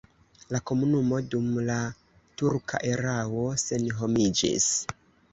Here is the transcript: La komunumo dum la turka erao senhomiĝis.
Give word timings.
La 0.53 0.59
komunumo 0.69 1.17
dum 1.33 1.51
la 1.67 1.75
turka 2.41 2.79
erao 2.93 3.43
senhomiĝis. 3.65 4.71